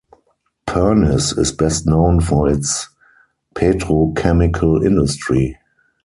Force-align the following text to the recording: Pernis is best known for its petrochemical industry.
Pernis 0.65 1.37
is 1.37 1.51
best 1.51 1.85
known 1.85 2.21
for 2.21 2.49
its 2.49 2.89
petrochemical 3.53 4.83
industry. 4.83 5.59